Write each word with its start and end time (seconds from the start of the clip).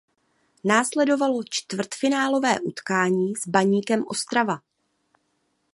Následovalo 0.63 1.43
čtvrtfinálové 1.49 2.59
utkání 2.59 3.35
s 3.35 3.47
Baníkem 3.47 4.03
Ostrava. 4.07 4.61